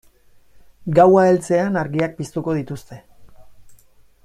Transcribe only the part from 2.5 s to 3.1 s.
dituzte.